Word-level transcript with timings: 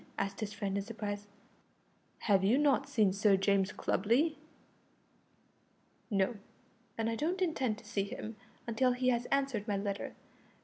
asked 0.17 0.39
his 0.39 0.51
friend 0.51 0.79
in 0.79 0.83
surprise, 0.83 1.27
"have 2.21 2.43
you 2.43 2.57
not 2.57 2.89
seen 2.89 3.13
Sir 3.13 3.37
James 3.37 3.71
Clubley?" 3.71 4.35
"No, 6.09 6.37
and 6.97 7.07
I 7.07 7.13
don't 7.15 7.39
intend 7.39 7.77
to 7.77 7.85
see 7.85 8.05
him 8.05 8.35
until 8.65 8.93
he 8.93 9.09
has 9.09 9.27
answered 9.27 9.67
my 9.67 9.77
letter. 9.77 10.15